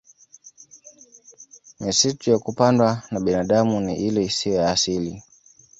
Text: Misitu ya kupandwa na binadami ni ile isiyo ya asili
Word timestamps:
Misitu 1.79 2.31
ya 2.31 2.39
kupandwa 2.39 3.03
na 3.11 3.19
binadami 3.19 3.79
ni 3.79 3.95
ile 4.07 4.23
isiyo 4.23 4.55
ya 4.55 4.71
asili 4.71 5.23